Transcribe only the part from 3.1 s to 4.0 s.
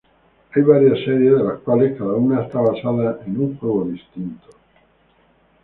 en un juego